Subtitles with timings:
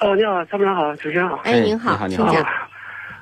[0.00, 1.36] 哦，你好，参谋长好，主持人好。
[1.44, 2.46] 哎，您好，你好，请讲。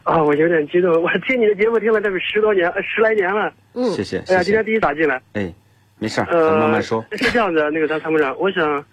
[0.03, 3.53] 啊，我有点激动，我听你的节目听了这么十多年，十来年了。
[3.75, 4.19] 嗯，谢谢。
[4.29, 5.21] 哎呀，今天第一打进来。
[5.33, 5.53] 哎，
[5.99, 7.05] 没事儿，咱慢慢说。
[7.13, 8.85] 是这样的，那个咱参谋长，我想，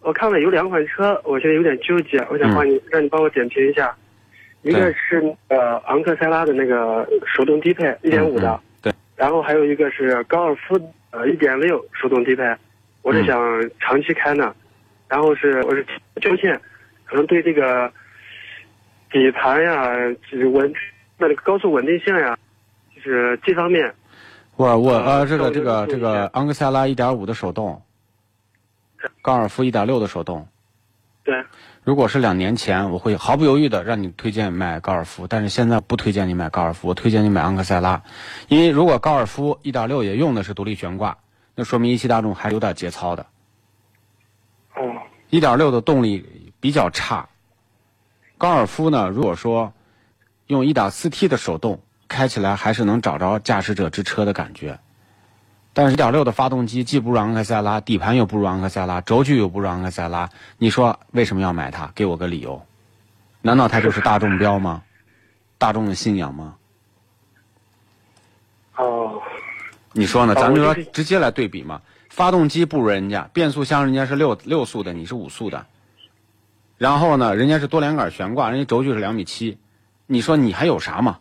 [0.00, 3.94] 我看了有两款车，我现在有点纠结，我想帮你，让你帮我点评一下。
[4.62, 8.92] 一个是呃昂克赛拉的那个手动低配一点五的，对。
[9.16, 10.78] 然后还有一个是高尔夫
[11.10, 12.44] 呃一点六手动低配，
[13.00, 13.40] 我是想
[13.80, 14.54] 长期开呢，
[15.08, 15.84] 然后是我是
[16.20, 16.52] 纠结，
[17.10, 17.92] 可能对这个。
[19.12, 19.92] 底盘呀，
[20.30, 20.72] 就是稳，
[21.18, 22.38] 那个高速稳定性呀，
[22.94, 23.92] 就是这方面。
[24.54, 27.82] 我我呃，这个这个这个昂克赛拉一点五的手动，
[29.20, 30.46] 高尔夫一点六的手动。
[31.24, 31.42] 对。
[31.82, 38.04] 如果是两年前，我会毫不犹豫的让你推荐买高尔夫，但是现在不推荐你买高尔夫，我推荐你买昂克赛拉，
[38.46, 41.18] 因为如果高尔夫一点六也用的是独立悬挂，
[41.56, 43.26] 那说明一汽大众还有点节操的。
[44.76, 45.02] 哦。
[45.30, 47.28] 一点六的动力比较差。
[48.38, 49.08] 高尔夫呢？
[49.08, 49.72] 如果说
[50.46, 54.78] 用 1.4T 的手动开起来，还是能找着驾驶者之车的感觉。
[55.72, 60.28] 但是1.6的发动机既不如昂克赛拉，底盘又不如昂克赛拉，轴距又不如昂克赛拉，
[60.58, 61.90] 你说为什么要买它？
[61.94, 62.60] 给我个理由。
[63.42, 64.82] 难道它就是大众标吗？
[65.58, 66.56] 大众的信仰吗？
[68.76, 69.20] 哦。
[69.92, 70.34] 你说呢？
[70.34, 71.80] 咱们就说直接来对比嘛。
[72.08, 75.66] 发动机不如人家，变速箱人家是六六速的，你是五速的。
[76.80, 79.58] 然后呢，人家是多连杆悬挂，人家轴距是两米七，
[80.06, 81.18] 你说你还有啥嘛？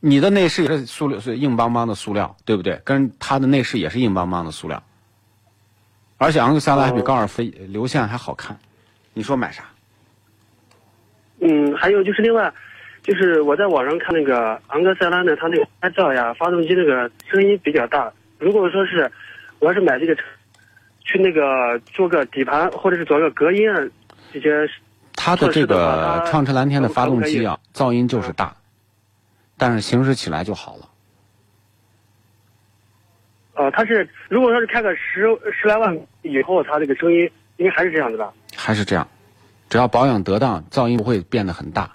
[0.00, 2.80] 你的内饰也是塑料，是硬邦邦的塑料，对不对？
[2.82, 4.82] 跟它的内饰也是硬邦邦的塑料，
[6.16, 8.58] 而且昂克赛拉还比高尔夫流线还好看，
[9.12, 9.64] 你说买啥？
[11.40, 12.50] 嗯，还有就是另外，
[13.02, 18.10] 就是我在网上看那个昂克赛拉呢，它那个拍照呀，发动机那个声音比较大。
[18.38, 19.12] 如果说是
[19.58, 20.22] 我要是买这个车，
[21.00, 23.70] 去那个做个底盘或者是做个隔音。
[24.40, 24.72] 这些，
[25.14, 28.54] 它的这个创驰蓝天的发动机啊，噪音就是大，
[29.56, 30.88] 但是行驶起来就好了。
[33.54, 38.32] 呃，它是如果说是开个十十来万以后，它这个声音应该还是这样的吧？
[38.56, 39.06] 还是这样，
[39.68, 41.90] 只要保养得当，噪音不会变得很大。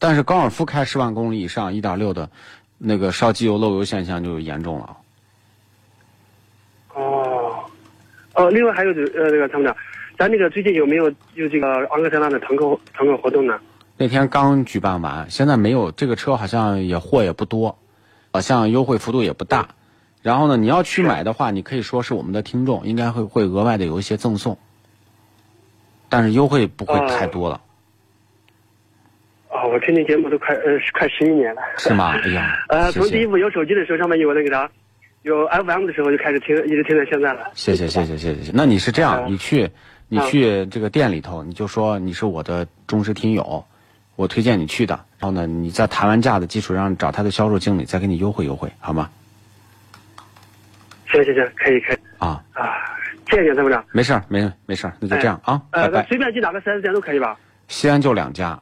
[0.00, 2.28] 但是高尔夫开十万公里以上，一点六的，
[2.76, 4.96] 那个烧机油漏油现象就严重了。
[6.94, 7.64] 哦，
[8.34, 9.76] 哦，另外还有这呃，那个参谋长。
[10.16, 13.58] 咱那个最近有没有有这个昂克赛拉的团购团购活动呢？
[13.96, 17.78] 那天刚举办完，现在没有这个车，好像也货也不多，
[18.32, 19.68] 好像优惠幅度也不大。
[20.22, 24.58] 然后呢，你要去买的话，你可以说是我们的听众，应该会会额外的有一些赠送，
[26.08, 27.60] 但是优惠不会太多了。
[29.50, 31.60] 哦，我听你节目都快呃快十一年了。
[31.76, 32.18] 是吗？
[32.24, 34.70] 哎呀， 呃，从第一部有手机的时候，上面有那个啥，
[35.24, 37.50] 有 FM 的时候就开始听，一直听到现在了。
[37.54, 38.52] 谢谢谢谢谢谢。
[38.54, 39.68] 那你是这样，你去。
[40.06, 43.64] 你去这个店里头，你就说你是我的忠实听友，
[44.16, 44.94] 我推荐你去的。
[45.18, 49.10] 然后呢，你在谈完价的基础上找他的销售经理，再给你优惠优惠，好吗？
[51.10, 51.96] 行行行，可以可以。
[52.18, 52.76] 啊啊，
[53.30, 53.82] 谢谢你，参谋长。
[53.92, 55.60] 没事儿，没没事儿，那就这样啊。
[55.70, 57.36] 呃，那随便去哪个四 S 店都可以吧？
[57.68, 58.60] 西安就两家。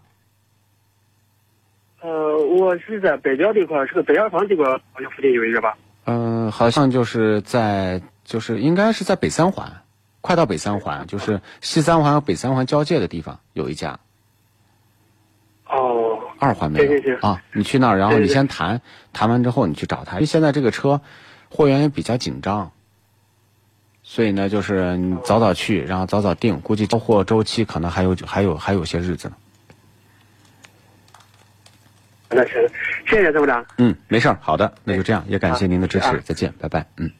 [2.02, 5.76] 呃，我是在北郊这块，是个北二环这块，好像附近有一个吧？
[6.04, 9.82] 嗯，好像就是在，就是应该是在北三环。
[10.20, 13.98] 快到北三环，就是西三环和北三环交界的地方有一家。
[15.66, 16.18] 哦。
[16.38, 17.40] 二环没有啊？
[17.52, 18.80] 你去那儿，然后你先谈，
[19.12, 20.14] 谈完之后你去找他。
[20.14, 21.00] 因为现在这个车
[21.48, 22.72] 货源也比较紧张，
[24.02, 29.36] 所以呢，就是你早早去，然后早早定，估计交货周期可能还有还有还有些日子呢。
[32.34, 32.54] 那行，
[33.08, 33.64] 谢谢参谋长。
[33.78, 37.10] 嗯，没事儿，好的，那就这样，也感谢您的支持，再见，拜拜，嗯。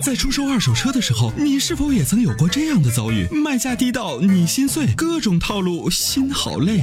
[0.00, 3.26] 在出售二手车的时候，你是否也曾有过这样的遭遇？
[3.30, 6.82] 卖价低到你心碎，各种套路，心好累。